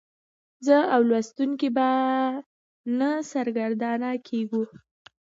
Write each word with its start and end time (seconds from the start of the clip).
زه 0.65 0.77
او 0.93 1.01
لوستونکی 1.09 1.69
به 1.75 1.89
نه 2.99 3.11
سرګردانه 3.31 4.11
کیږو. 4.27 4.63